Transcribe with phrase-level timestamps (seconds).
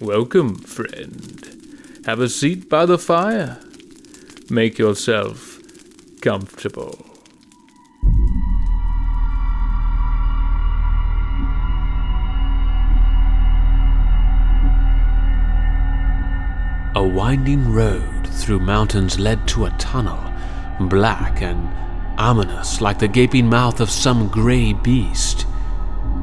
[0.00, 2.02] Welcome, friend.
[2.04, 3.58] Have a seat by the fire.
[4.50, 5.58] Make yourself
[6.20, 6.98] comfortable.
[16.94, 20.30] A winding road through mountains led to a tunnel,
[20.78, 21.70] black and
[22.18, 25.46] ominous like the gaping mouth of some gray beast.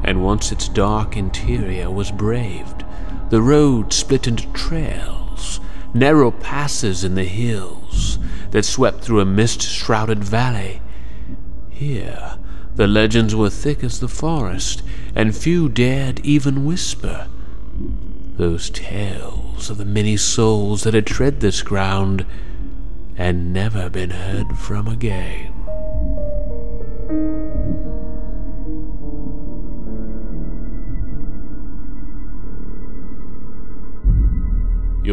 [0.04, 2.83] And once its dark interior was braved,
[3.30, 5.60] the road split into trails,
[5.92, 8.18] narrow passes in the hills
[8.50, 10.80] that swept through a mist shrouded valley.
[11.70, 12.38] Here,
[12.76, 14.82] the legends were thick as the forest,
[15.14, 17.28] and few dared even whisper.
[18.36, 22.26] Those tales of the many souls that had tread this ground
[23.16, 25.53] and never been heard from again.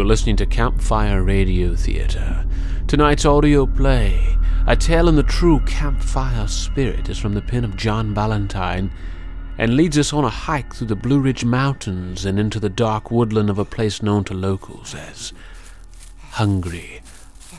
[0.02, 2.44] You're listening to Campfire Radio Theater.
[2.88, 4.36] Tonight's audio play,
[4.66, 8.92] A Tale in the True Campfire Spirit, is from the pen of John Ballantyne
[9.60, 13.12] and leads us on a hike through the Blue Ridge Mountains and into the dark
[13.12, 15.34] woodland of a place known to locals as
[16.32, 17.04] Hungry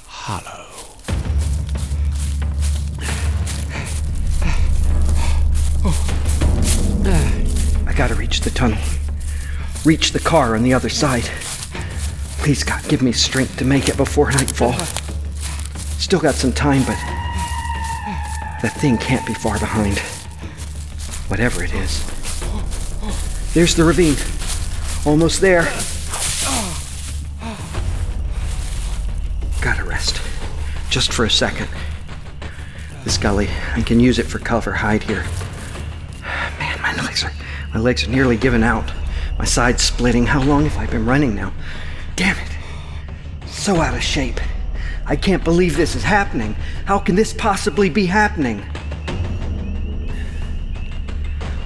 [0.09, 0.67] Hollow.
[7.87, 8.83] I gotta reach the tunnel.
[9.85, 11.31] Reach the car on the other side.
[12.43, 14.73] Please, God, give me strength to make it before nightfall.
[16.01, 16.97] Still got some time, but
[18.63, 20.01] that thing can't be far behind.
[21.31, 22.05] Whatever it is.
[23.55, 24.17] There's the ravine.
[25.07, 25.63] Almost there.
[29.61, 30.21] Gotta rest.
[30.91, 31.69] Just for a second.
[33.05, 34.73] This gully, I can use it for cover.
[34.73, 35.25] Hide here.
[36.59, 37.33] Man, my legs are
[37.73, 38.91] my legs are nearly giving out.
[39.39, 40.27] My sides splitting.
[40.27, 41.53] How long have I been running now?
[42.23, 43.49] Damn it.
[43.49, 44.39] So out of shape.
[45.07, 46.55] I can't believe this is happening.
[46.85, 48.65] How can this possibly be happening?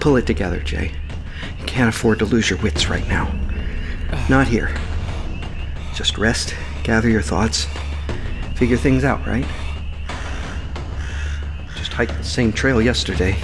[0.01, 0.93] Pull it together, Jay.
[1.61, 3.31] You can't afford to lose your wits right now.
[4.31, 4.75] Not here.
[5.95, 7.67] Just rest, gather your thoughts,
[8.55, 9.45] figure things out, right?
[11.77, 13.37] Just hiked the same trail yesterday.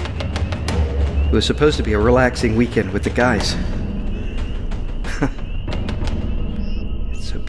[1.27, 3.55] It was supposed to be a relaxing weekend with the guys.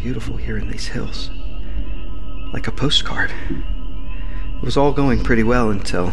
[0.04, 1.30] Beautiful here in these hills.
[2.52, 3.32] Like a postcard.
[3.48, 6.12] It was all going pretty well until.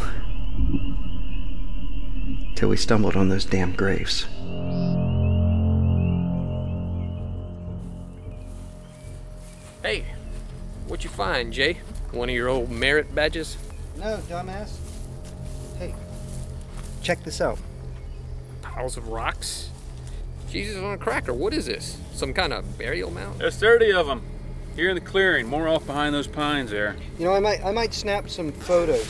[2.56, 4.28] till we stumbled on those damn graves.
[9.84, 10.06] Hey,
[10.88, 11.80] what you find, Jay?
[12.12, 13.58] One of your old merit badges?
[13.98, 14.78] No, dumbass.
[15.78, 15.94] Hey,
[17.04, 17.60] check this out.
[18.62, 19.71] Piles of rocks?
[20.52, 21.98] Jesus on a cracker, what is this?
[22.14, 23.40] Some kind of burial mound?
[23.40, 24.22] There's 30 of them.
[24.76, 26.96] Here in the clearing, more off behind those pines there.
[27.20, 29.06] You know, I might, I might snap some photos.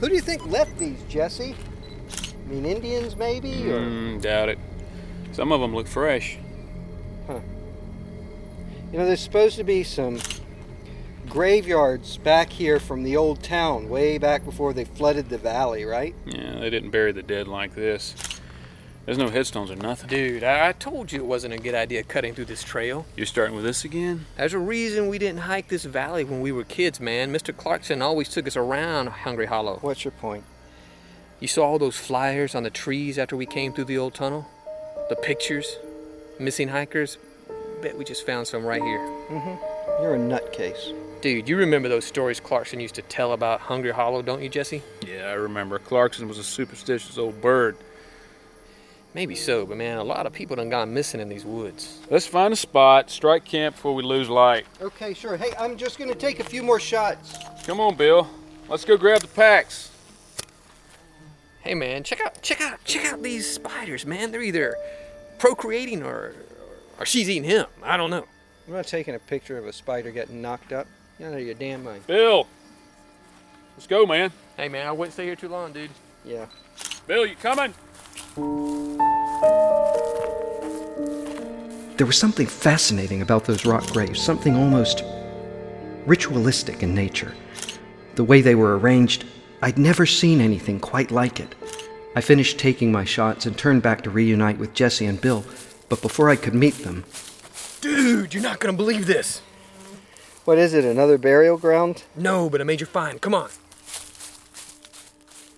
[0.00, 1.54] Who do you think left these, Jesse?
[1.54, 4.58] I mean, Indians maybe, or Mm, doubt it.
[5.32, 6.38] Some of them look fresh.
[7.26, 7.40] Huh.
[8.92, 10.18] You know, there's supposed to be some
[11.28, 16.14] graveyards back here from the old town, way back before they flooded the valley, right?
[16.26, 18.14] Yeah, they didn't bury the dead like this.
[19.08, 20.10] There's no headstones or nothing.
[20.10, 23.06] Dude, I I told you it wasn't a good idea cutting through this trail.
[23.16, 24.26] You're starting with this again?
[24.36, 27.32] There's a reason we didn't hike this valley when we were kids, man.
[27.32, 27.56] Mr.
[27.56, 29.78] Clarkson always took us around Hungry Hollow.
[29.80, 30.44] What's your point?
[31.40, 34.46] You saw all those flyers on the trees after we came through the old tunnel?
[35.08, 35.78] The pictures?
[36.38, 37.16] Missing hikers?
[37.80, 39.00] Bet we just found some right here.
[39.30, 40.02] Mm-hmm.
[40.02, 40.92] You're a nutcase.
[41.22, 44.82] Dude, you remember those stories Clarkson used to tell about Hungry Hollow, don't you, Jesse?
[45.00, 45.78] Yeah, I remember.
[45.78, 47.74] Clarkson was a superstitious old bird.
[49.14, 51.98] Maybe so, but man, a lot of people done gone missing in these woods.
[52.10, 54.66] Let's find a spot, strike camp before we lose light.
[54.80, 55.36] Okay, sure.
[55.36, 57.38] Hey, I'm just gonna take a few more shots.
[57.64, 58.28] Come on, Bill.
[58.68, 59.90] Let's go grab the packs.
[61.60, 64.30] Hey man, check out check out check out these spiders, man.
[64.30, 64.76] They're either
[65.38, 66.34] procreating or
[66.98, 67.66] or she's eating him.
[67.82, 68.26] I don't know.
[68.66, 70.86] I'm not taking a picture of a spider getting knocked up.
[71.18, 72.06] You're out of your damn mind.
[72.06, 72.46] Bill!
[73.76, 74.32] Let's go, man.
[74.56, 75.90] Hey man, I wouldn't stay here too long, dude.
[76.24, 76.46] Yeah.
[77.06, 77.74] Bill, you coming?
[81.96, 85.02] There was something fascinating about those rock graves, something almost
[86.06, 87.34] ritualistic in nature.
[88.14, 89.24] The way they were arranged,
[89.62, 91.54] I'd never seen anything quite like it.
[92.14, 95.44] I finished taking my shots and turned back to reunite with Jesse and Bill,
[95.88, 97.04] but before I could meet them.
[97.80, 99.42] Dude, you're not gonna believe this.
[100.44, 102.04] What is it, another burial ground?
[102.16, 103.20] No, but a major find.
[103.20, 103.50] Come on.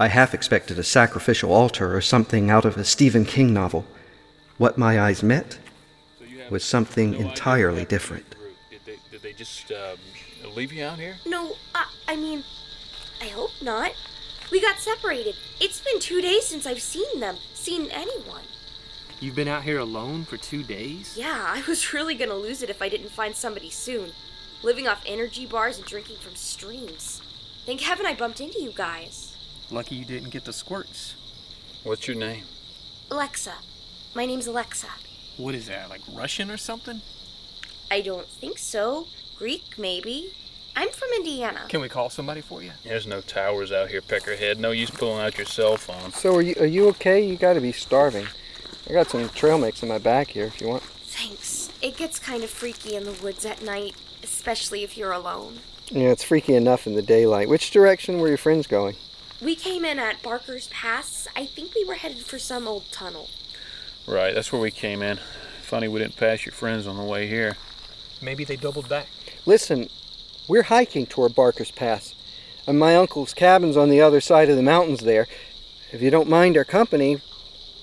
[0.01, 3.85] I half expected a sacrificial altar or something out of a Stephen King novel.
[4.57, 5.59] What my eyes met
[6.49, 8.35] was something entirely different.
[8.71, 9.99] Did they, did they just um,
[10.57, 11.17] leave you out here?
[11.27, 12.45] No, I, I mean,
[13.21, 13.93] I hope not.
[14.51, 15.37] We got separated.
[15.61, 18.45] It's been two days since I've seen them, seen anyone.
[19.21, 21.15] You've been out here alone for two days?
[21.15, 24.13] Yeah, I was really gonna lose it if I didn't find somebody soon.
[24.63, 27.21] Living off energy bars and drinking from streams.
[27.67, 29.30] Thank heaven I bumped into you guys.
[29.71, 31.15] Lucky you didn't get the squirts.
[31.85, 32.45] What's your name?
[33.11, 33.55] Alexa.
[34.15, 34.89] My name's Alexa.
[35.37, 37.01] What is that, like Russian or something?
[37.91, 39.07] I don't think so.
[39.39, 40.35] Greek, maybe.
[40.75, 41.67] I'm from Indiana.
[41.69, 42.73] Can we call somebody for you?
[42.85, 44.59] There's no towers out here, Peckerhead.
[44.59, 46.13] No use pulling out your cell phone.
[46.13, 47.25] So are you are you okay?
[47.25, 48.27] You gotta be starving.
[48.89, 50.83] I got some trail mix in my bag here if you want.
[50.83, 51.71] Thanks.
[51.81, 55.59] It gets kind of freaky in the woods at night, especially if you're alone.
[55.89, 57.49] Yeah, it's freaky enough in the daylight.
[57.49, 58.97] Which direction were your friends going?
[59.43, 61.27] We came in at Barker's Pass.
[61.35, 63.31] I think we were headed for some old tunnel.
[64.07, 65.19] Right, that's where we came in.
[65.63, 67.57] Funny we didn't pass your friends on the way here.
[68.21, 69.07] Maybe they doubled back.
[69.47, 69.89] Listen,
[70.47, 72.15] we're hiking toward Barker's Pass,
[72.67, 75.27] and my uncle's cabin's on the other side of the mountains there.
[75.91, 77.23] If you don't mind our company,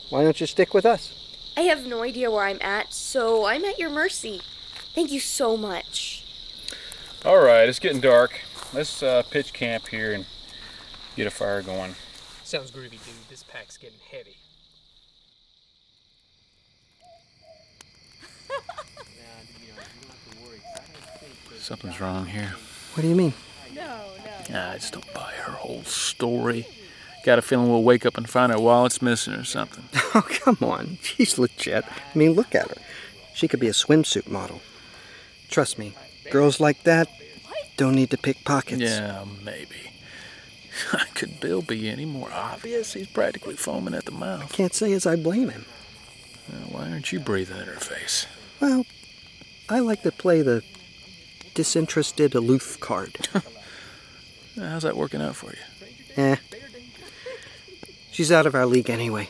[0.09, 1.13] why don't you stick with us?
[1.57, 4.41] I have no idea where I'm at, so I'm at your mercy.
[4.93, 6.23] Thank you so much.
[7.25, 8.41] All right, it's getting dark.
[8.73, 10.25] Let's uh, pitch camp here and
[11.17, 11.95] get a fire going.
[12.43, 13.27] Sounds groovy, dude.
[13.29, 14.37] This pack's getting heavy.
[21.59, 22.53] Something's wrong here.
[22.93, 23.33] What do you mean?
[24.49, 26.65] I just don't buy her whole story.
[27.25, 29.83] Got a feeling we'll wake up and find our wallets missing or something.
[30.15, 30.97] Oh, come on.
[31.03, 31.85] She's legit.
[31.85, 32.81] I mean, look at her.
[33.35, 34.61] She could be a swimsuit model.
[35.49, 35.93] Trust me,
[36.31, 37.07] girls like that
[37.75, 38.81] don't need to pick pockets.
[38.81, 39.75] Yeah, maybe.
[41.15, 42.93] Could Bill be any more obvious?
[42.93, 44.51] He's practically foaming at the mouth.
[44.53, 45.65] Can't say as I blame him.
[46.51, 48.25] Well, why aren't you breathing in her face?
[48.59, 48.85] Well,
[49.69, 50.63] I like to play the
[51.53, 53.17] disinterested aloof card.
[54.55, 55.57] How's that working out for you?
[56.23, 56.35] eh.
[58.11, 59.29] She's out of our league anyway.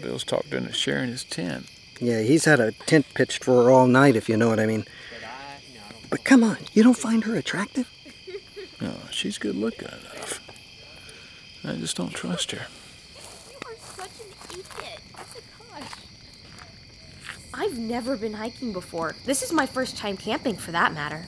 [0.00, 1.66] Bill's talked into sharing his tent.
[2.00, 4.66] Yeah, he's had a tent pitched for her all night, if you know what I
[4.66, 4.84] mean.
[6.10, 7.88] But come on, you don't find her attractive?
[8.80, 10.13] No, she's good looking enough.
[11.66, 12.66] I just don't trust her.
[13.50, 15.00] You are such an idiot.
[15.70, 15.90] Gosh.
[17.54, 19.14] I've never been hiking before.
[19.24, 21.24] This is my first time camping, for that matter.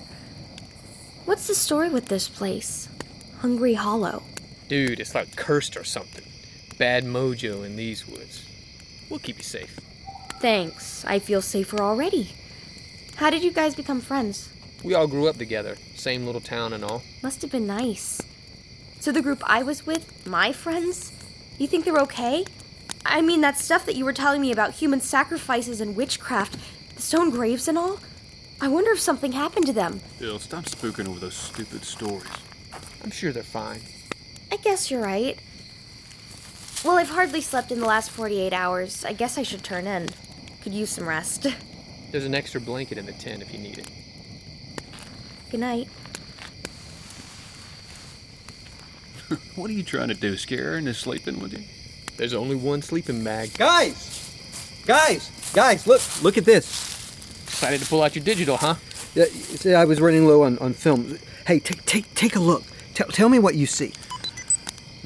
[1.25, 2.89] What's the story with this place?
[3.39, 4.23] Hungry Hollow.
[4.69, 6.25] Dude, it's like cursed or something.
[6.79, 8.45] Bad mojo in these woods.
[9.09, 9.79] We'll keep you safe.
[10.41, 11.05] Thanks.
[11.07, 12.33] I feel safer already.
[13.17, 14.51] How did you guys become friends?
[14.85, 17.03] We all grew up together, same little town and all.
[17.23, 18.21] Must have been nice.
[19.07, 21.13] So the group I was with, my friends,
[21.59, 22.45] you think they're okay?
[23.05, 26.59] I mean, that stuff that you were telling me about human sacrifices and witchcraft,
[26.97, 28.01] the stone graves and all?
[28.61, 30.01] I wonder if something happened to them.
[30.19, 32.27] Bill, stop spooking over those stupid stories.
[33.05, 33.81] I'm sure they're fine.
[34.51, 35.39] I guess you're right.
[36.85, 39.05] Well, I've hardly slept in the last 48 hours.
[39.05, 40.09] I guess I should turn in.
[40.63, 41.47] Could use some rest.
[42.11, 43.89] There's an extra blanket in the tent if you need it.
[45.49, 45.87] Good night.
[49.57, 50.37] What are you trying to do?
[50.37, 51.65] Scare her into sleeping with you?
[52.17, 53.53] There's only one sleeping bag.
[53.55, 54.83] Guys!
[54.87, 55.31] Guys!
[55.53, 56.01] Guys, look!
[56.23, 57.43] Look at this.
[57.45, 58.75] Excited to pull out your digital, huh?
[59.15, 61.19] Yeah, see, I was running low on, on film.
[61.47, 62.63] Hey, take take take a look.
[62.93, 63.93] Tell, tell me what you see.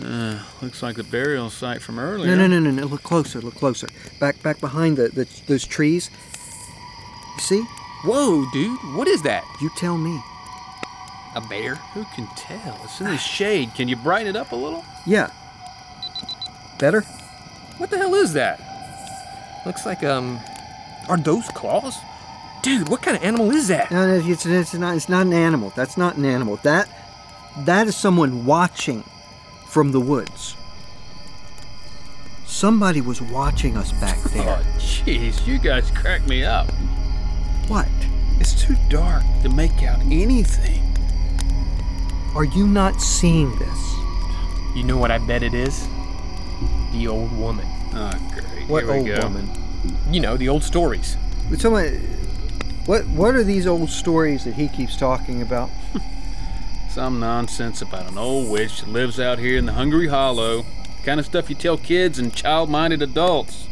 [0.02, 2.34] Uh, looks like the burial site from earlier.
[2.34, 2.86] No, no, no, no, no.
[2.86, 3.40] Look closer.
[3.40, 3.86] Look closer.
[4.18, 6.10] Back back behind the, the those trees.
[7.36, 7.62] You see?
[8.02, 9.44] Whoa, dude, what is that?
[9.60, 10.20] You tell me.
[11.36, 11.76] A bear?
[11.94, 12.80] Who can tell?
[12.84, 13.74] It's in the shade.
[13.74, 14.84] Can you brighten it up a little?
[15.06, 15.30] Yeah.
[16.78, 17.02] Better?
[17.78, 18.60] What the hell is that?
[19.64, 20.40] Looks like, um.
[21.08, 21.96] Are those claws?
[22.62, 23.90] Dude, what kind of animal is that?
[23.90, 24.96] No, no, it's, it's not.
[24.96, 25.72] It's not an animal.
[25.76, 26.56] That's not an animal.
[26.56, 26.88] That
[27.58, 29.02] that is someone watching
[29.66, 30.56] from the woods.
[32.46, 34.44] Somebody was watching us back there.
[34.48, 36.70] Oh, jeez, you guys crack me up.
[37.68, 37.88] What?
[38.40, 40.79] It's too dark to make out anything.
[42.34, 43.94] Are you not seeing this?
[44.74, 45.88] You know what I bet it is?
[46.92, 47.66] The old woman.
[47.92, 48.68] Oh, great.
[48.68, 49.26] What Here we old go.
[49.26, 49.50] woman?
[50.10, 51.16] You know, the old stories.
[51.56, 51.86] Someone.
[52.86, 55.70] What What are these old stories that he keeps talking about?
[56.90, 60.64] Some nonsense about an old witch that lives out here in the Hungry Hollow.
[61.04, 63.66] Kind of stuff you tell kids and child-minded adults.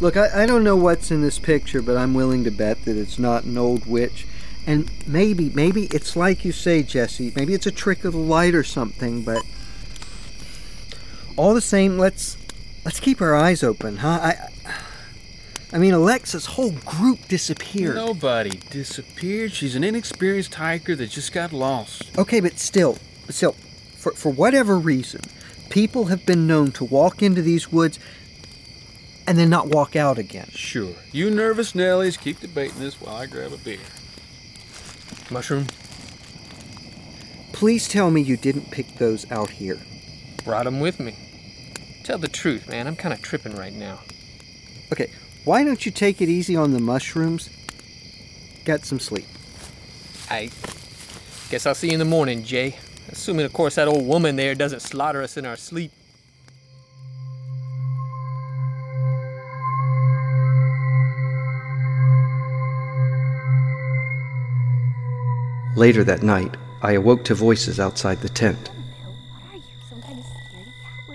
[0.00, 2.96] Look, I, I don't know what's in this picture, but I'm willing to bet that
[2.96, 4.26] it's not an old witch.
[4.66, 7.32] And maybe, maybe it's like you say, Jesse.
[7.36, 9.22] Maybe it's a trick of the light or something.
[9.22, 9.42] But
[11.36, 12.38] all the same, let's
[12.84, 14.20] let's keep our eyes open, huh?
[14.22, 14.48] I
[15.74, 17.96] I mean, Alexa's whole group disappeared.
[17.96, 19.52] Nobody disappeared.
[19.52, 22.16] She's an inexperienced hiker that just got lost.
[22.16, 22.96] Okay, but still,
[23.28, 23.56] still,
[23.96, 25.22] for, for whatever reason,
[25.70, 27.98] people have been known to walk into these woods
[29.26, 30.46] and then not walk out again.
[30.50, 30.94] Sure.
[31.10, 33.78] You nervous Nellies keep debating this while I grab a beer.
[35.30, 35.66] Mushroom?
[37.52, 39.78] Please tell me you didn't pick those out here.
[40.44, 41.16] Brought 'em with me.
[42.02, 42.86] Tell the truth, man.
[42.86, 44.00] I'm kind of tripping right now.
[44.92, 45.10] Okay,
[45.44, 47.48] why don't you take it easy on the mushrooms?
[48.64, 49.26] Get some sleep.
[50.30, 50.50] I
[51.50, 52.76] guess I'll see you in the morning, Jay.
[53.08, 55.92] Assuming, of course, that old woman there doesn't slaughter us in our sleep.
[65.76, 68.70] Later that night, I awoke to voices outside the tent.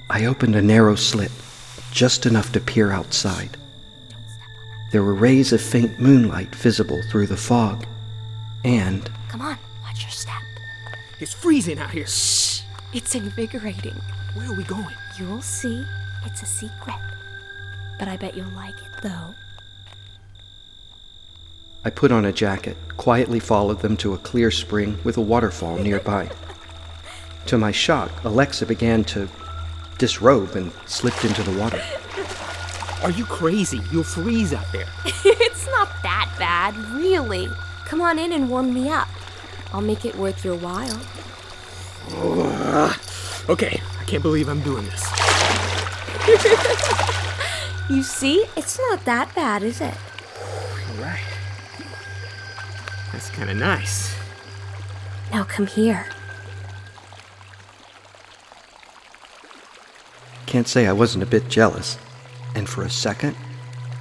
[0.10, 1.32] I opened a narrow slit,
[1.92, 3.58] just enough to peer outside.
[4.92, 7.86] There were rays of faint moonlight visible through the fog,
[8.64, 10.42] and Come on, watch your step.
[11.20, 12.08] It's freezing out here.
[12.08, 12.64] Shh!
[12.94, 13.96] It's invigorating.
[14.34, 14.96] Where are we going?
[15.20, 15.86] You'll see.
[16.26, 16.96] It's a secret.
[18.00, 19.36] But I bet you'll like it, though.
[21.84, 25.78] I put on a jacket, quietly followed them to a clear spring with a waterfall
[25.78, 26.30] nearby.
[27.48, 29.30] To my shock, Alexa began to
[29.98, 31.82] disrobe and slipped into the water.
[33.02, 33.80] Are you crazy?
[33.92, 34.88] You'll freeze out there.
[35.06, 37.48] it's not that bad, really.
[37.86, 39.08] Come on in and warm me up.
[39.72, 41.00] I'll make it worth your while.
[43.50, 45.04] Okay, I can't believe I'm doing this.
[47.90, 48.46] You see?
[48.56, 49.96] It's not that bad, is it?
[50.92, 51.29] All right.
[53.20, 54.16] That's kind of nice.
[55.34, 56.06] Now come here.
[60.46, 61.98] Can't say I wasn't a bit jealous,
[62.56, 63.36] and for a second,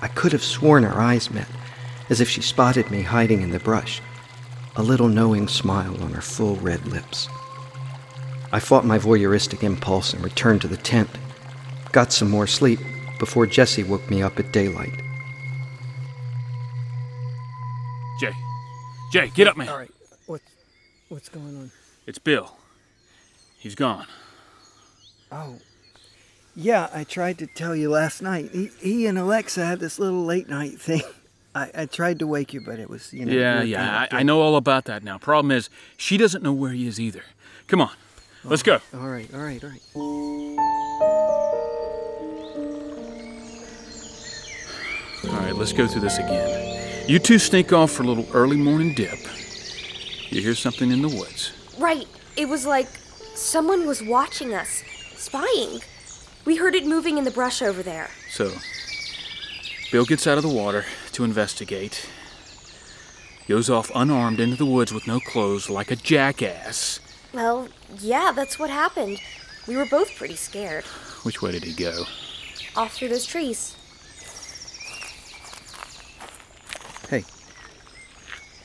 [0.00, 1.48] I could have sworn our eyes met,
[2.08, 4.00] as if she spotted me hiding in the brush,
[4.76, 7.28] a little knowing smile on her full red lips.
[8.52, 11.10] I fought my voyeuristic impulse and returned to the tent.
[11.90, 12.78] Got some more sleep
[13.18, 15.07] before Jesse woke me up at daylight.
[19.10, 19.68] Jay, get up, man.
[19.68, 19.90] All right,
[20.26, 20.40] what,
[21.08, 21.70] what's going on?
[22.06, 22.56] It's Bill.
[23.58, 24.06] He's gone.
[25.32, 25.56] Oh,
[26.54, 28.50] yeah, I tried to tell you last night.
[28.52, 31.02] He, he and Alexa had this little late night thing.
[31.54, 33.32] I, I tried to wake you, but it was, you know.
[33.32, 35.16] Yeah, yeah, I, I know all about that now.
[35.18, 37.22] Problem is, she doesn't know where he is either.
[37.66, 37.90] Come on,
[38.44, 38.80] let's go.
[38.94, 39.82] All right, all right, all right.
[45.24, 46.67] All right, let's go through this again.
[47.08, 49.18] You two sneak off for a little early morning dip.
[50.28, 51.52] You hear something in the woods.
[51.78, 52.06] Right.
[52.36, 52.86] It was like
[53.34, 54.82] someone was watching us,
[55.16, 55.80] spying.
[56.44, 58.10] We heard it moving in the brush over there.
[58.28, 58.52] So,
[59.90, 62.06] Bill gets out of the water to investigate.
[63.48, 67.00] Goes off unarmed into the woods with no clothes like a jackass.
[67.32, 67.68] Well,
[68.00, 69.18] yeah, that's what happened.
[69.66, 70.84] We were both pretty scared.
[71.22, 72.04] Which way did he go?
[72.76, 73.77] Off through those trees.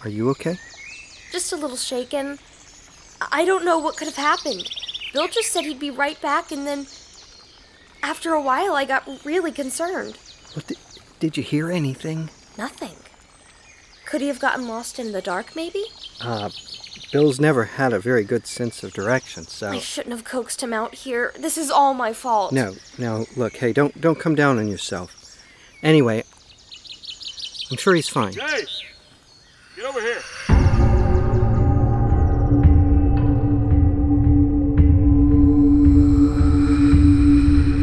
[0.03, 0.57] Are you okay?
[1.31, 2.39] Just a little shaken.
[3.22, 4.69] I I don't know what could have happened.
[5.13, 6.88] Bill just said he'd be right back, and then
[8.01, 10.17] after a while, I got really concerned.
[10.53, 10.77] What did,
[11.19, 12.29] did you hear anything?
[12.57, 12.95] Nothing.
[14.05, 15.83] Could he have gotten lost in the dark, maybe?
[16.22, 16.50] Uh,
[17.12, 19.69] Bill's never had a very good sense of direction, so.
[19.69, 21.33] I shouldn't have coaxed him out here.
[21.38, 22.51] This is all my fault.
[22.51, 25.15] No, no, look, hey, don't don't come down on yourself.
[25.81, 26.24] Anyway,
[27.72, 28.33] I'm sure he's fine.
[28.33, 28.65] Jay!
[29.83, 30.21] Get over here!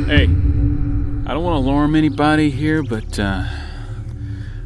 [0.06, 3.44] Hey, I don't want to alarm anybody here, but uh,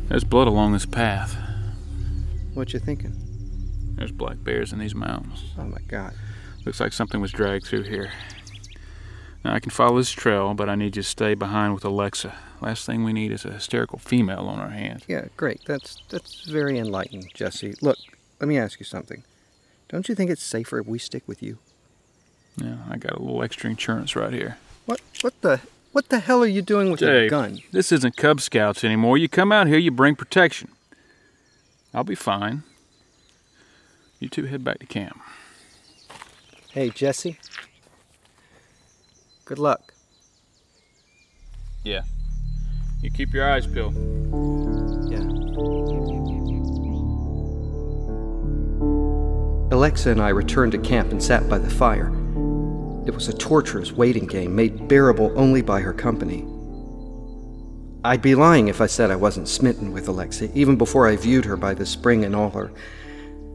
[0.07, 1.37] there's blood along this path.
[2.53, 3.17] What you thinking?
[3.97, 5.45] There's black bears in these mountains.
[5.59, 6.15] Oh my God.
[6.65, 8.13] Looks like something was dragged through here.
[9.45, 12.35] Now, I can follow this trail, but I need you to stay behind with Alexa.
[12.63, 15.03] Last thing we need is a hysterical female on our hands.
[15.07, 15.61] Yeah, great.
[15.67, 17.75] That's that's very enlightening, Jesse.
[17.83, 17.99] Look,
[18.41, 19.23] let me ask you something.
[19.91, 21.59] Don't you think it's safer if we stick with you?
[22.57, 24.57] Yeah, I got a little extra insurance right here.
[24.87, 25.61] What what the
[25.93, 27.61] what the hell are you doing with Jay, your gun?
[27.71, 29.19] this isn't Cub Scouts anymore.
[29.19, 30.71] You come out here, you bring protection.
[31.93, 32.63] I'll be fine.
[34.21, 35.21] You two head back to camp.
[36.73, 37.39] Hey, Jesse.
[39.45, 39.93] Good luck.
[41.83, 42.03] Yeah.
[43.03, 43.95] You keep your eyes peeled.
[45.11, 45.21] Yeah.
[49.71, 52.09] Alexa and I returned to camp and sat by the fire.
[53.07, 56.47] It was a torturous waiting game made bearable only by her company.
[58.03, 61.45] I'd be lying if I said I wasn't smitten with Alexa, even before I viewed
[61.45, 62.71] her by the spring in all her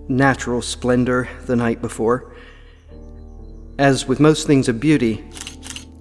[0.08, 2.32] natural splendor the night before.
[3.80, 5.24] As with most things of beauty,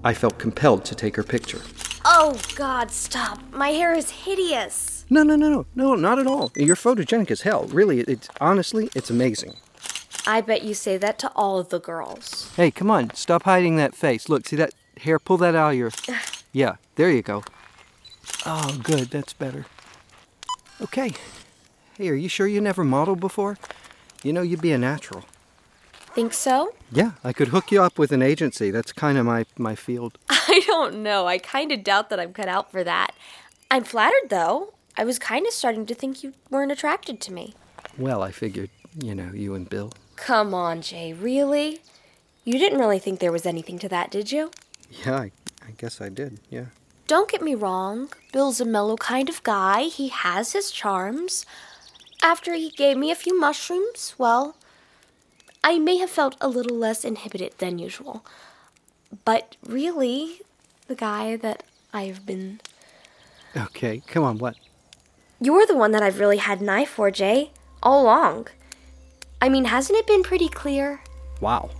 [0.04, 1.60] I felt compelled to take her picture.
[2.04, 3.40] Oh, God, stop.
[3.52, 5.04] My hair is hideous.
[5.10, 6.52] No, no, no, no, no, not at all.
[6.54, 7.64] You're photogenic as hell.
[7.64, 9.54] Really, it's honestly, it's amazing.
[10.26, 12.52] I bet you say that to all of the girls.
[12.54, 14.28] Hey, come on, stop hiding that face.
[14.28, 15.18] Look, see that hair?
[15.18, 15.90] Pull that out of your.
[16.50, 17.44] Yeah, there you go.
[18.46, 19.66] Oh, good, that's better.
[20.80, 21.12] Okay.
[21.98, 23.58] Hey, are you sure you never modeled before?
[24.22, 25.24] You know, you'd be a natural.
[26.14, 26.72] Think so?
[26.90, 28.70] Yeah, I could hook you up with an agency.
[28.70, 30.18] That's kind of my, my field.
[30.28, 31.26] I don't know.
[31.26, 33.14] I kind of doubt that I'm cut out for that.
[33.70, 34.74] I'm flattered, though.
[34.96, 37.54] I was kind of starting to think you weren't attracted to me.
[37.96, 39.92] Well, I figured, you know, you and Bill.
[40.16, 41.80] Come on, Jay, really?
[42.44, 44.50] You didn't really think there was anything to that, did you?
[45.04, 45.32] Yeah, I,
[45.66, 46.66] I guess I did, yeah.
[47.06, 48.08] Don't get me wrong.
[48.32, 49.84] Bill's a mellow kind of guy.
[49.84, 51.46] He has his charms.
[52.22, 54.56] After he gave me a few mushrooms, well,
[55.62, 58.24] I may have felt a little less inhibited than usual.
[59.24, 60.40] But really,
[60.86, 61.62] the guy that
[61.92, 62.60] I've been.
[63.56, 64.56] Okay, come on, what?
[65.40, 67.50] You're the one that I've really had an eye for, Jay.
[67.82, 68.48] All along.
[69.40, 71.00] I mean, hasn't it been pretty clear?
[71.40, 71.70] Wow.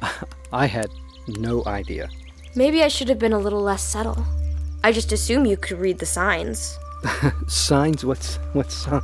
[0.52, 0.90] I had
[1.26, 2.08] no idea.
[2.54, 4.24] Maybe I should have been a little less subtle.
[4.82, 6.78] I just assume you could read the signs.
[7.46, 8.04] signs?
[8.04, 9.02] What's what signs?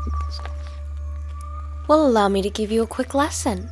[1.87, 3.69] Well, allow me to give you a quick lesson.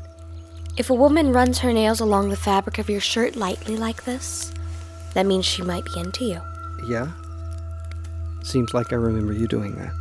[0.76, 4.52] If a woman runs her nails along the fabric of your shirt lightly like this,
[5.14, 6.40] that means she might be into you.
[6.88, 7.11] Yeah?
[8.42, 9.92] Seems like I remember you doing that.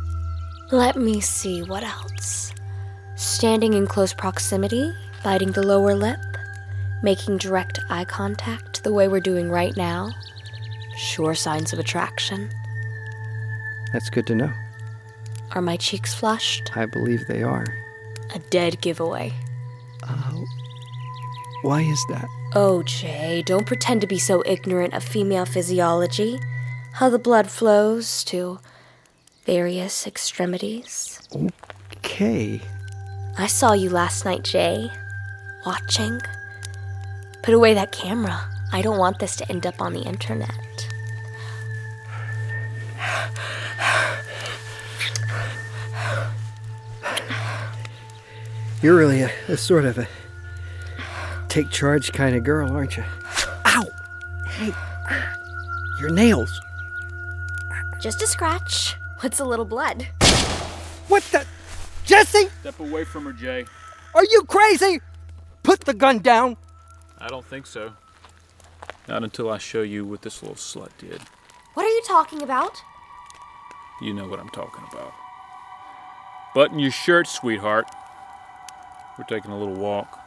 [0.70, 2.52] Let me see what else.
[3.16, 4.92] Standing in close proximity,
[5.22, 6.18] biting the lower lip,
[7.02, 10.10] making direct eye contact the way we're doing right now.
[10.96, 12.50] Sure signs of attraction.
[13.92, 14.52] That's good to know.
[15.52, 16.74] Are my cheeks flushed?
[16.74, 17.66] I believe they are.
[18.34, 19.32] A dead giveaway.
[20.08, 20.44] Oh.
[21.62, 22.26] Why is that?
[22.54, 26.40] Oh, Jay, don't pretend to be so ignorant of female physiology.
[26.94, 28.58] How the blood flows to
[29.44, 31.20] various extremities.
[31.98, 32.60] Okay.
[33.38, 34.90] I saw you last night, Jay.
[35.64, 36.20] Watching.
[37.42, 38.48] Put away that camera.
[38.72, 40.88] I don't want this to end up on the internet.
[48.82, 50.08] You're really a, a sort of a
[51.48, 53.04] take charge kind of girl, aren't you?
[53.66, 53.86] Ow!
[54.48, 54.72] Hey,
[56.00, 56.60] your nails.
[58.00, 58.96] Just a scratch.
[59.20, 60.08] What's a little blood?
[61.08, 61.46] What the?
[62.04, 63.64] Jesse, Step away from her, Jay.
[64.14, 65.00] are you crazy?
[65.62, 66.56] Put the gun down.
[67.18, 67.92] I don't think so.
[69.06, 71.20] Not until I show you what this little slut did.
[71.74, 72.82] What are you talking about?
[74.00, 75.12] You know what I'm talking about.
[76.54, 77.86] Button your shirt, sweetheart.
[79.18, 80.18] We're taking a little walk.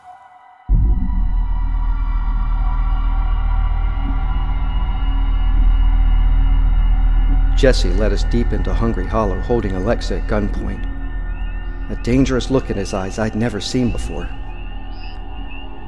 [7.57, 10.83] Jesse led us deep into Hungry Hollow, holding Alexa at gunpoint.
[11.89, 14.29] A dangerous look in his eyes I'd never seen before.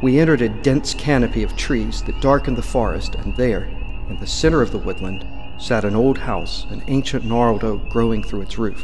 [0.01, 3.65] We entered a dense canopy of trees that darkened the forest, and there,
[4.09, 5.23] in the center of the woodland,
[5.59, 8.83] sat an old house, an ancient gnarled oak growing through its roof.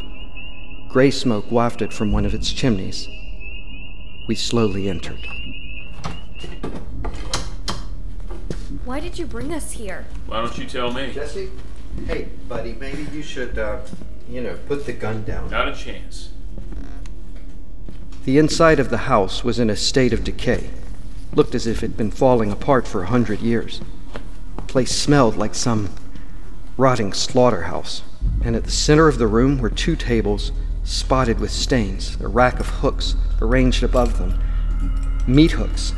[0.88, 3.08] Gray smoke wafted from one of its chimneys.
[4.26, 5.26] We slowly entered.
[8.84, 10.06] Why did you bring us here?
[10.26, 11.12] Why don't you tell me?
[11.12, 11.50] Jesse,
[12.06, 13.80] hey, buddy, maybe you should, uh,
[14.28, 15.50] you know, put the gun down.
[15.50, 16.30] Not a chance.
[18.24, 20.70] The inside of the house was in a state of decay.
[21.34, 23.80] Looked as if it'd been falling apart for a hundred years.
[24.56, 25.90] The place smelled like some
[26.76, 28.02] rotting slaughterhouse.
[28.42, 30.52] And at the center of the room were two tables
[30.84, 34.38] spotted with stains, a rack of hooks arranged above them.
[35.26, 35.92] Meat hooks,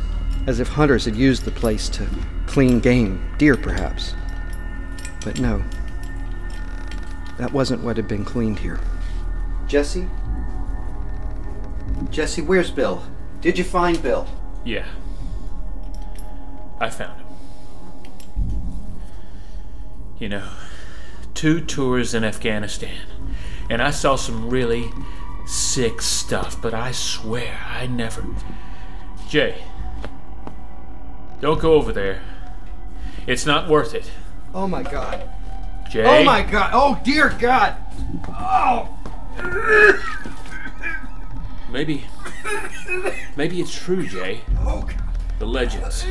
[0.47, 2.07] as if hunters had used the place to
[2.47, 4.15] clean game, deer perhaps.
[5.23, 5.61] But no,
[7.37, 8.79] that wasn't what had been cleaned here.
[9.67, 10.07] Jesse?
[12.09, 13.03] Jesse, where's Bill?
[13.41, 14.27] Did you find Bill?
[14.63, 14.85] Yeah.
[16.79, 17.27] I found him.
[20.19, 20.49] You know,
[21.33, 23.05] two tours in Afghanistan,
[23.69, 24.91] and I saw some really
[25.45, 28.25] sick stuff, but I swear I never.
[29.27, 29.63] Jay,
[31.41, 32.21] don't go over there.
[33.25, 34.09] It's not worth it.
[34.53, 35.29] Oh my god.
[35.89, 36.05] Jay.
[36.05, 36.71] Oh my god.
[36.73, 37.75] Oh dear god.
[38.29, 38.93] Oh.
[41.71, 42.05] Maybe.
[43.35, 44.41] Maybe it's true, Jay.
[44.61, 45.03] Oh god.
[45.39, 46.05] The legends.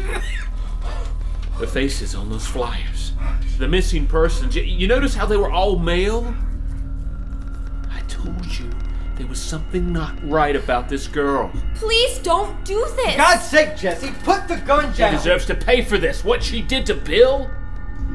[1.59, 3.15] The faces on those flyers.
[3.59, 4.55] the missing persons.
[4.55, 6.35] You, you notice how they were all male?
[8.27, 8.71] I told you
[9.17, 11.51] there was something not right about this girl.
[11.75, 13.17] Please don't do this.
[13.17, 15.13] God's sake, Jesse, put the gun down!
[15.13, 16.25] She deserves to pay for this.
[16.25, 17.51] What she did to Bill?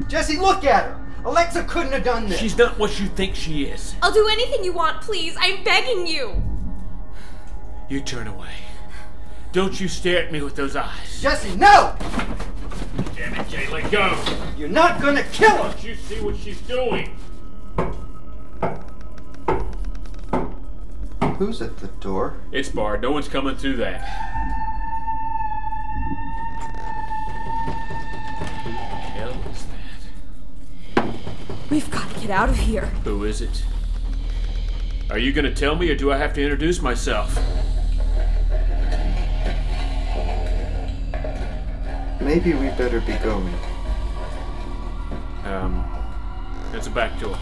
[0.07, 0.97] Jesse, look at her.
[1.23, 2.39] Alexa couldn't have done this.
[2.39, 3.95] She's not what you think she is.
[4.01, 5.35] I'll do anything you want, please.
[5.39, 6.41] I'm begging you.
[7.89, 8.53] You turn away.
[9.53, 11.21] Don't you stare at me with those eyes.
[11.21, 11.95] Jesse, no!
[13.15, 14.17] Damn it, Jay, let go.
[14.57, 15.69] You're not gonna kill her!
[15.71, 17.17] Don't you see what she's doing?
[21.41, 22.35] Who's at the door?
[22.51, 23.01] It's barred.
[23.01, 24.01] No one's coming through that.
[28.63, 29.65] Who the hell is
[30.93, 31.15] that?
[31.71, 32.85] We've got to get out of here.
[33.05, 33.65] Who is it?
[35.09, 37.35] Are you gonna tell me, or do I have to introduce myself?
[42.21, 43.51] Maybe we better be going.
[45.45, 45.83] Um,
[46.71, 47.35] there's a back door.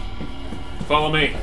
[0.88, 1.36] Follow me.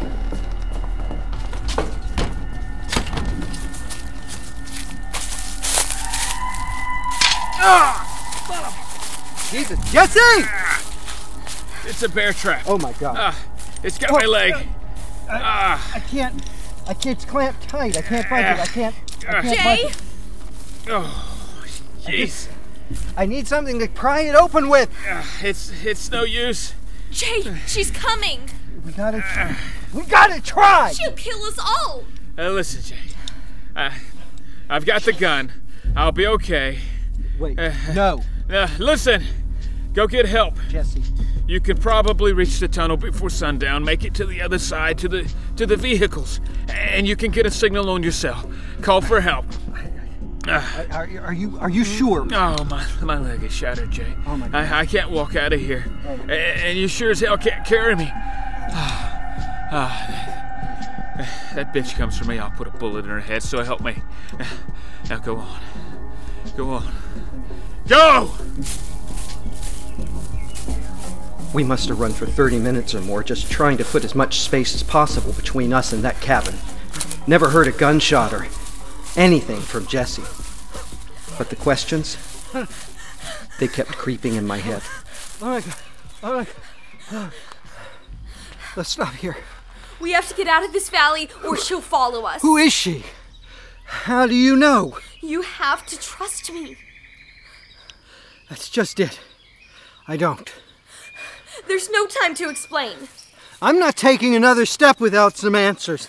[9.52, 10.20] Jesus, Jesse!
[11.86, 12.64] It's a bear trap.
[12.68, 13.16] Oh my God!
[13.18, 13.46] Ah,
[13.84, 14.54] it's got my leg.
[15.30, 16.42] Ah, I can't.
[16.88, 17.18] I can't.
[17.18, 17.98] It's clamped tight.
[17.98, 18.60] I can't budge it.
[18.60, 18.96] I can't.
[19.28, 20.02] I can't Jay, budge it.
[20.90, 21.66] oh,
[22.02, 22.50] jeez.
[23.16, 24.90] I need something to pry it open with.
[25.08, 26.74] Ah, It's it's no use.
[27.12, 28.50] Jay, she's coming.
[28.86, 29.24] We gotta.
[29.94, 30.92] We gotta try.
[30.92, 32.04] She'll kill us all.
[32.38, 33.16] Uh, listen, Jay.
[33.76, 33.92] Uh,
[34.70, 35.54] I've got the gun.
[35.96, 36.80] I'll be okay.
[37.40, 37.58] Wait.
[37.94, 39.24] No, Uh, listen,
[39.94, 40.56] go get help.
[40.70, 41.04] Jesse.
[41.48, 45.08] You could probably reach the tunnel before sundown, make it to the other side, to
[45.08, 48.50] the to the vehicles, and you can get a signal on your cell.
[48.82, 49.46] Call for help.
[50.48, 51.58] Are, you- are you?
[51.60, 52.22] Are you sure?
[52.32, 54.14] Oh, my, my leg is shattered, Jay.
[54.26, 55.86] Oh, my I, I can't walk out of here.
[56.30, 58.10] A- And you sure as hell can't carry me.
[58.14, 62.40] Ah, ah, that, that bitch comes for me.
[62.40, 64.02] I'll put a bullet in her head, so help me.
[65.10, 65.60] Now go on.
[66.56, 66.94] Go on.
[67.88, 68.32] Go!
[71.54, 74.42] We must have run for 30 minutes or more, just trying to put as much
[74.42, 76.56] space as possible between us and that cabin.
[77.26, 78.48] Never heard a gunshot or
[79.16, 80.24] anything from Jesse.
[81.38, 82.18] But the questions,
[83.60, 84.82] they kept creeping in my head.
[85.42, 85.76] Oh my God.
[86.24, 86.48] Oh my
[87.12, 87.32] God.
[88.76, 89.38] Let's stop here.
[90.00, 92.42] We have to get out of this valley or she'll follow us.
[92.42, 93.04] Who is she?
[93.88, 94.98] How do you know?
[95.22, 96.78] You have to trust me.
[98.50, 99.20] That's just it.
[100.08, 100.54] I don't.
[101.68, 102.96] There's no time to explain.
[103.62, 106.08] I'm not taking another step without some answers.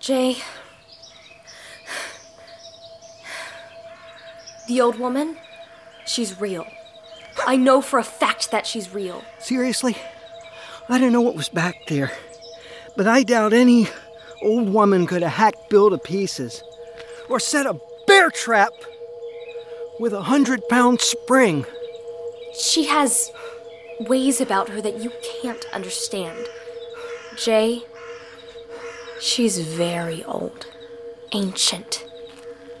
[0.00, 0.38] Jay.
[4.66, 5.36] The old woman?
[6.06, 6.66] She's real.
[7.46, 9.22] I know for a fact that she's real.
[9.38, 9.96] Seriously?
[10.88, 12.12] I don't know what was back there,
[12.96, 13.88] but I doubt any
[14.42, 16.62] old woman could have hacked Bill to pieces
[17.28, 18.72] or set a bear trap
[19.98, 21.66] with a hundred pound spring.
[22.58, 23.30] She has
[24.00, 26.46] ways about her that you can't understand.
[27.36, 27.82] Jay,
[29.20, 30.66] she's very old,
[31.32, 32.04] ancient.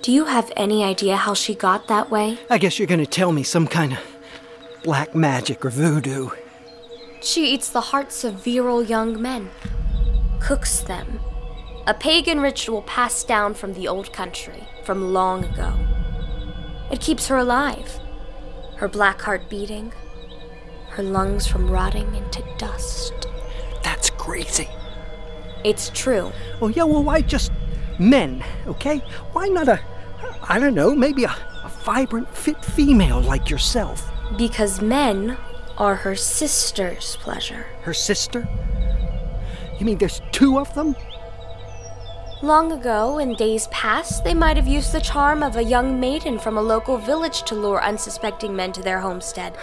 [0.02, 2.38] Do you have any idea how she got that way?
[2.48, 3.98] I guess you're gonna tell me some kind of
[4.82, 6.30] black magic or voodoo.
[7.20, 9.50] She eats the hearts of virile young men,
[10.40, 11.20] cooks them.
[11.86, 15.72] A pagan ritual passed down from the old country, from long ago.
[16.90, 17.98] It keeps her alive,
[18.76, 19.92] her black heart beating,
[20.90, 23.28] her lungs from rotting into dust.
[23.82, 24.68] That's crazy.
[25.64, 26.32] It's true.
[26.60, 27.50] Oh, yeah, well, why just
[27.98, 28.98] men, okay?
[29.32, 29.80] Why not a,
[30.48, 31.30] I don't know, maybe a,
[31.64, 34.10] a vibrant, fit female like yourself?
[34.36, 35.36] Because men
[35.78, 37.66] are her sister's pleasure.
[37.82, 38.46] Her sister?
[39.78, 40.94] You mean there's two of them?
[42.42, 46.38] Long ago, in days past, they might have used the charm of a young maiden
[46.38, 49.54] from a local village to lure unsuspecting men to their homestead.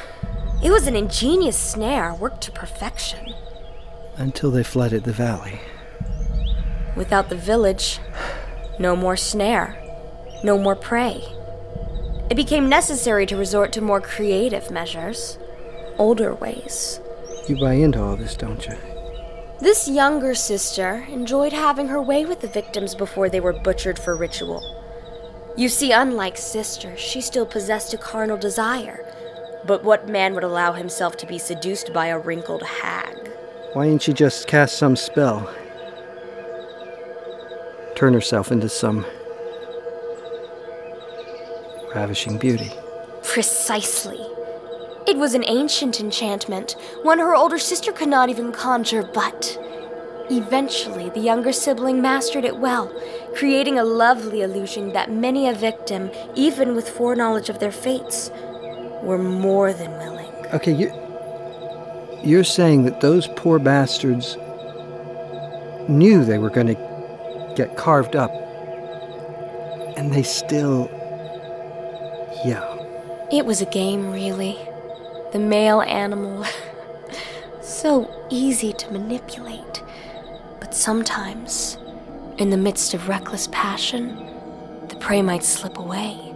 [0.64, 3.34] It was an ingenious snare, worked to perfection.
[4.18, 5.60] Until they flooded the valley.
[6.96, 8.00] Without the village,
[8.78, 9.76] no more snare,
[10.44, 11.24] no more prey.
[12.30, 15.40] It became necessary to resort to more creative measures,
[15.98, 17.00] older ways.
[17.48, 18.78] You buy into all this, don't you?
[19.60, 24.16] This younger sister enjoyed having her way with the victims before they were butchered for
[24.16, 24.62] ritual.
[25.58, 29.04] You see, unlike sisters, she still possessed a carnal desire.
[29.66, 33.32] But what man would allow himself to be seduced by a wrinkled hag?
[33.74, 35.52] Why didn't she just cast some spell?
[37.96, 39.08] Turn herself into some
[41.96, 42.72] ravishing beauty.
[43.24, 44.37] Precisely.
[45.08, 49.58] It was an ancient enchantment, one her older sister could not even conjure, but
[50.30, 52.94] eventually the younger sibling mastered it well,
[53.34, 58.32] creating a lovely illusion that many a victim, even with foreknowledge of their fates,
[59.02, 60.30] were more than willing.
[60.54, 60.92] Okay, you.
[62.22, 64.36] You're saying that those poor bastards
[65.88, 68.32] knew they were going to get carved up.
[69.96, 70.90] And they still.
[72.46, 72.76] Yeah.
[73.32, 74.58] It was a game, really.
[75.38, 76.44] The male animal.
[77.62, 79.84] so easy to manipulate.
[80.60, 81.78] But sometimes,
[82.40, 84.34] in the midst of reckless passion,
[84.88, 86.34] the prey might slip away.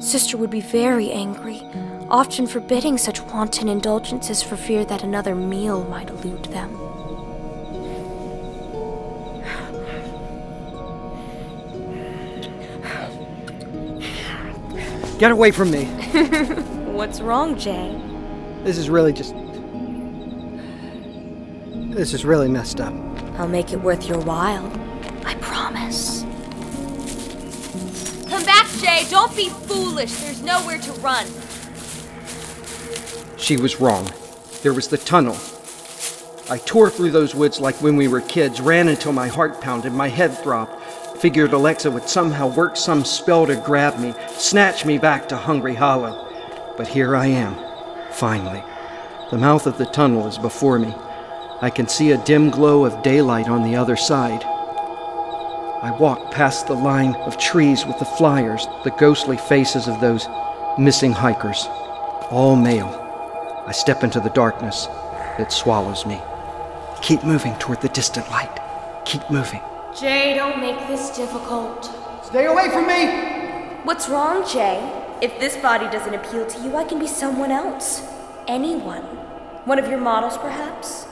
[0.00, 1.62] Sister would be very angry,
[2.08, 6.76] often forbidding such wanton indulgences for fear that another meal might elude them.
[15.20, 16.62] Get away from me.
[17.02, 18.00] What's wrong, Jay?
[18.62, 19.34] This is really just.
[21.92, 22.94] This is really messed up.
[23.40, 24.64] I'll make it worth your while.
[25.24, 26.22] I promise.
[28.30, 29.04] Come back, Jay.
[29.10, 30.12] Don't be foolish.
[30.12, 31.26] There's nowhere to run.
[33.36, 34.08] She was wrong.
[34.62, 35.36] There was the tunnel.
[36.48, 39.92] I tore through those woods like when we were kids, ran until my heart pounded,
[39.92, 40.80] my head throbbed.
[41.18, 45.74] Figured Alexa would somehow work some spell to grab me, snatch me back to Hungry
[45.74, 46.28] Hollow.
[46.76, 47.56] But here I am,
[48.12, 48.62] finally.
[49.30, 50.94] The mouth of the tunnel is before me.
[51.60, 54.42] I can see a dim glow of daylight on the other side.
[54.44, 60.26] I walk past the line of trees with the flyers, the ghostly faces of those
[60.78, 61.66] missing hikers,
[62.30, 62.98] all male.
[63.66, 64.88] I step into the darkness.
[65.38, 66.20] It swallows me.
[67.00, 68.60] Keep moving toward the distant light.
[69.04, 69.60] Keep moving.
[69.94, 71.90] Jay, don't make this difficult.
[72.24, 73.74] Stay away from me!
[73.84, 75.01] What's wrong, Jay?
[75.22, 78.02] If this body doesn't appeal to you, I can be someone else.
[78.48, 79.02] Anyone.
[79.66, 81.06] One of your models, perhaps?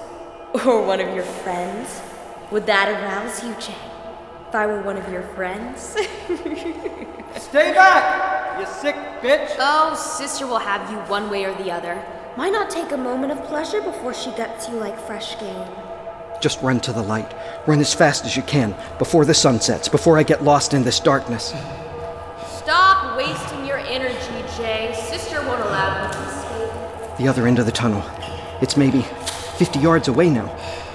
[0.67, 2.03] Or one of your friends?
[2.51, 3.79] Would that arouse you, Jay?
[4.49, 5.81] If I were one of your friends?
[7.37, 9.55] Stay back, you sick bitch!
[9.61, 11.95] oh, sister will have you one way or the other.
[12.35, 15.69] Why not take a moment of pleasure before she guts you like fresh game?
[16.41, 17.33] Just run to the light.
[17.65, 20.83] Run as fast as you can, before the sun sets, before I get lost in
[20.83, 21.55] this darkness.
[27.21, 28.03] The other end of the tunnel.
[28.63, 30.47] It's maybe 50 yards away now.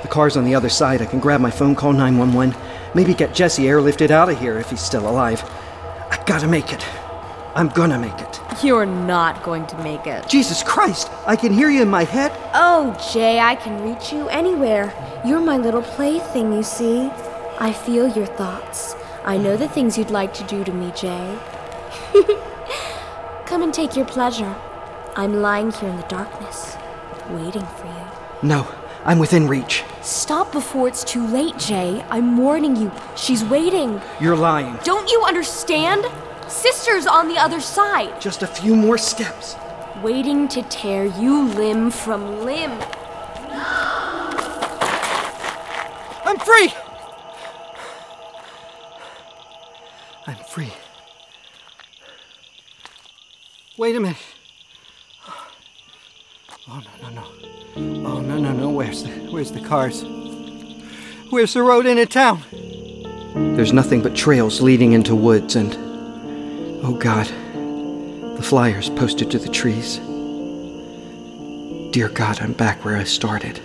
[0.02, 1.04] The car's on the other side.
[1.04, 2.60] I can grab my phone, call 911.
[2.96, 5.44] Maybe get Jesse airlifted out of here if he's still alive.
[6.10, 6.84] I gotta make it.
[7.54, 8.42] I'm gonna make it.
[8.64, 10.28] You're not going to make it.
[10.28, 11.12] Jesus Christ!
[11.28, 12.32] I can hear you in my head.
[12.56, 14.92] Oh, Jay, I can reach you anywhere.
[15.24, 17.12] You're my little plaything, you see.
[17.60, 18.96] I feel your thoughts.
[19.26, 21.38] I know the things you'd like to do to me, Jay.
[23.46, 24.56] Come and take your pleasure.
[25.16, 26.76] I'm lying here in the darkness,
[27.30, 28.48] waiting for you.
[28.48, 28.68] No,
[29.06, 29.84] I'm within reach.
[30.02, 32.04] Stop before it's too late, Jay.
[32.10, 32.92] I'm warning you.
[33.16, 34.02] She's waiting.
[34.20, 34.78] You're lying.
[34.84, 36.06] Don't you understand?
[36.48, 39.56] Sister's on the other side, Just a few more steps.
[40.04, 42.72] waiting to tear you limb from limb.
[46.28, 46.74] I'm free!
[50.28, 50.74] I'm free.
[53.78, 54.18] Wait a minute.
[56.76, 58.10] Oh no no no.
[58.10, 58.70] Oh no no no.
[58.70, 60.04] Where's the where's the cars?
[61.30, 62.42] Where's the road into town?
[63.56, 65.74] There's nothing but trails leading into woods and
[66.84, 67.28] oh god.
[68.36, 70.00] The flyers posted to the trees.
[71.94, 73.62] Dear God, I'm back where I started.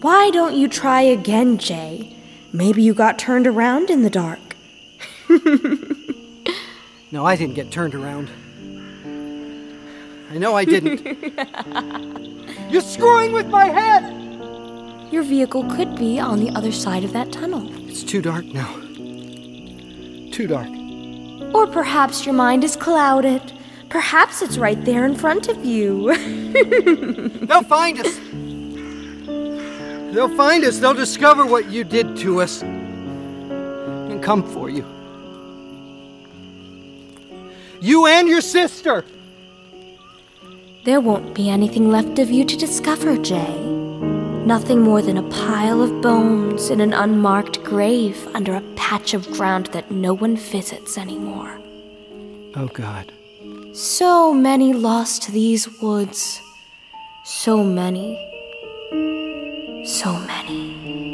[0.00, 2.16] Why don't you try again, Jay?
[2.54, 4.40] Maybe you got turned around in the dark.
[7.12, 8.30] No, I didn't get turned around.
[10.30, 11.02] I know I didn't.
[12.70, 15.12] You're screwing with my head!
[15.12, 17.68] Your vehicle could be on the other side of that tunnel.
[17.88, 18.72] It's too dark now.
[20.30, 20.68] Too dark.
[21.52, 23.52] Or perhaps your mind is clouded.
[23.88, 26.14] Perhaps it's right there in front of you.
[27.46, 28.16] They'll find us!
[30.14, 30.78] They'll find us.
[30.78, 32.62] They'll discover what you did to us.
[32.62, 34.84] And come for you.
[37.80, 39.04] You and your sister!
[40.84, 43.66] There won't be anything left of you to discover, Jay.
[44.46, 49.30] Nothing more than a pile of bones in an unmarked grave under a patch of
[49.32, 51.60] ground that no one visits anymore.
[52.56, 53.12] Oh, God.
[53.74, 56.40] So many lost to these woods.
[57.24, 58.16] So many.
[59.84, 61.09] So many.